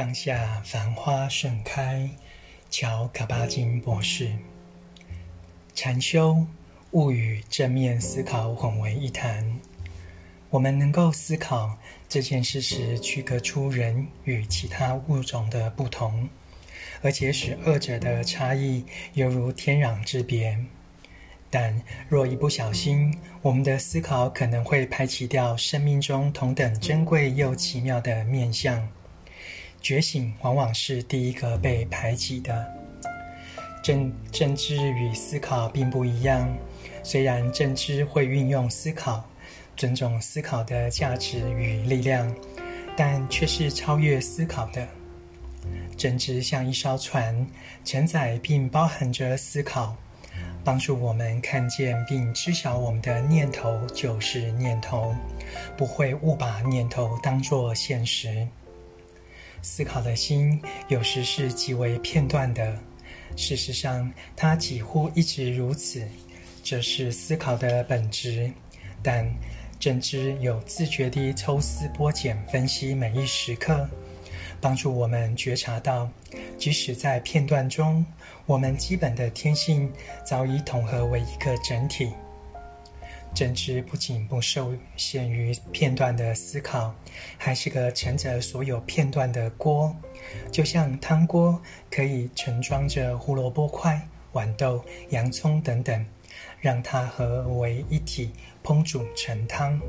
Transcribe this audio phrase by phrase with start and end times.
[0.00, 2.08] 当下繁花盛开，
[2.70, 4.32] 乔卡巴金博士。
[5.74, 6.46] 禅修
[6.92, 9.60] 物与正面思考混为一谈。
[10.48, 11.76] 我们能够思考
[12.08, 16.26] 这件事时，区隔出人与其他物种的不同，
[17.02, 20.58] 而且使二者的差异犹如天壤之别。
[21.50, 28.88] 但若一不小心，我们的思考可能会排挤掉生命中同等珍贵又奇妙的面相。
[29.80, 32.66] 觉醒往往是第一个被排挤的。
[33.82, 36.48] 正正知与思考并不一样，
[37.02, 39.24] 虽然正知会运用思考。
[39.76, 42.30] 尊重思考的价值与力量，
[42.94, 44.86] 但却是超越思考的。
[45.96, 47.46] 正知像一艘船，
[47.82, 49.96] 承载并包含着思考，
[50.62, 55.14] 帮助我们看见并知晓我们的念头就是念头，
[55.78, 58.46] 不会误把念头当作现实。
[59.62, 62.78] 思考的心有时是极为片段的，
[63.36, 66.02] 事实上，它几乎一直如此，
[66.62, 68.50] 这是思考的本质，
[69.02, 69.26] 但。
[69.78, 73.88] 正知有自觉地抽丝剥茧分析每一时刻，
[74.60, 76.06] 帮助我们觉察到，
[76.58, 78.04] 即使在片段中，
[78.44, 79.90] 我们基本的天性
[80.22, 82.12] 早已统合为一个整体。
[83.34, 86.94] 正知不仅不受限于片段的思考，
[87.38, 89.94] 还是个盛着所有片段的锅，
[90.52, 94.00] 就像汤锅可以盛装着胡萝卜块、
[94.32, 96.04] 豌豆、洋葱等等。
[96.60, 98.30] 让它合为一体，
[98.62, 99.80] 烹煮成汤。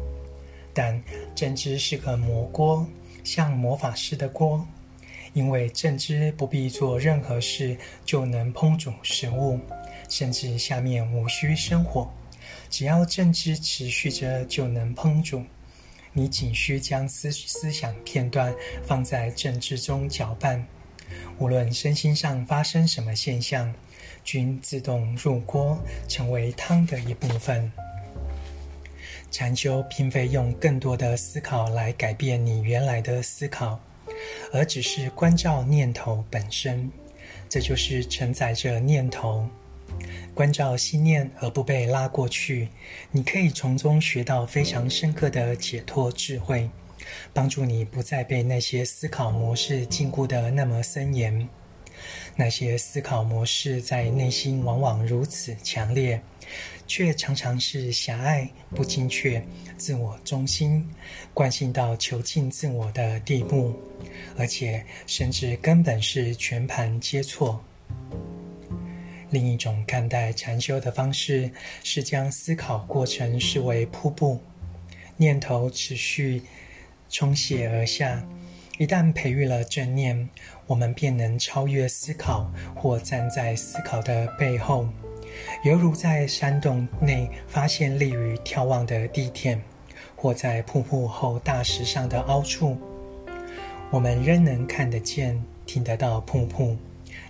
[0.73, 1.01] 但
[1.35, 2.87] 正知是个魔锅，
[3.25, 4.65] 像魔法师的锅，
[5.33, 9.59] 因为正知不必做任何事就能烹煮食物，
[10.07, 12.09] 甚至下面无需生火，
[12.71, 15.43] 只要正知持续着就能烹煮。
[16.13, 18.51] 你仅需将思思想片段
[18.83, 20.65] 放在正知中搅拌，
[21.37, 23.71] 无论身心上发生什么现象。
[24.23, 27.71] 均自动入锅，成为汤的一部分。
[29.31, 33.79] 禅修并非用更多的思考来改变你原来的思考，
[34.53, 36.91] 而只是关照念头本身。
[37.49, 39.47] 这就是承载着念头，
[40.33, 42.69] 关照心念而不被拉过去。
[43.11, 46.69] 你可以从中学到非常深刻的解脱智慧，
[47.33, 51.47] 帮助你不再被那些思考模式禁锢得那么森严。
[52.35, 56.19] 那些思考模式在内心往往如此强烈，
[56.87, 59.43] 却常常是狭隘、不精确、
[59.77, 60.83] 自我中心、
[61.33, 63.75] 惯性到囚禁自我的地步，
[64.35, 67.63] 而且甚至根本是全盘皆错。
[69.31, 71.49] 另一种看待禅修的方式
[71.83, 74.39] 是将思考过程视为瀑布，
[75.17, 76.43] 念头持续
[77.09, 78.23] 冲泻而下。
[78.77, 80.29] 一旦培育了正念，
[80.67, 84.87] 我们便能超越思考，或站在思考的背后，
[85.63, 89.61] 犹如在山洞内发现利于眺望的地点，
[90.15, 92.77] 或在瀑布后大石上的凹处。
[93.91, 96.75] 我们仍能看得见、听得到瀑布，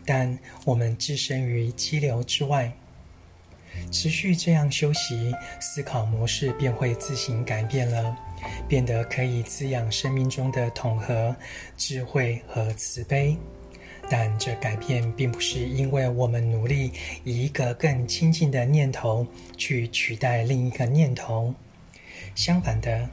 [0.05, 2.71] 但我们置身于激流之外。
[3.89, 8.17] 持续这样修习，思考模式便会自行改变了。
[8.67, 11.35] 变得可以滋养生命中的统合、
[11.77, 13.37] 智慧和慈悲，
[14.09, 16.91] 但这改变并不是因为我们努力
[17.23, 19.25] 以一个更亲近的念头
[19.57, 21.53] 去取代另一个念头。
[22.33, 23.07] 相反的，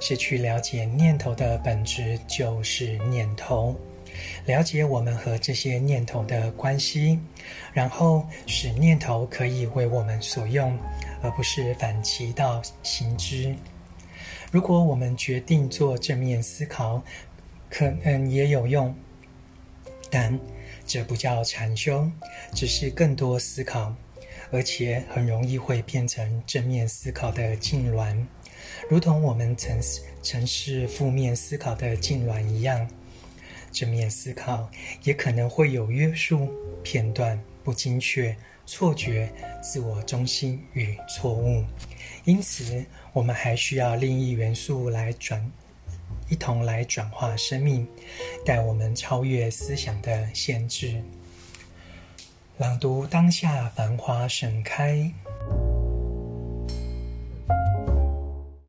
[0.00, 3.74] 是去了解念头的本质就是念头，
[4.46, 7.18] 了解我们和这些念头的关系，
[7.72, 10.78] 然后使念头可以为我们所用，
[11.22, 13.54] 而不是反其道行之。
[14.50, 17.02] 如果我们决定做正面思考，
[17.68, 18.94] 可能也有用，
[20.10, 20.38] 但
[20.86, 22.08] 这不叫禅修，
[22.54, 23.92] 只是更多思考，
[24.52, 28.24] 而且很容易会变成正面思考的痉挛，
[28.88, 29.76] 如同我们曾
[30.22, 32.88] 曾是负面思考的痉挛一样。
[33.74, 34.70] 正面思考
[35.02, 36.48] 也可能会有约束、
[36.84, 38.34] 片段、不精确、
[38.64, 39.28] 错觉、
[39.60, 41.64] 自我中心与错误。
[42.24, 45.44] 因此，我们还需要另一元素来转，
[46.30, 47.86] 一同来转化生命，
[48.46, 51.02] 带我们超越思想的限制。
[52.58, 55.12] 朗读当下繁花盛开。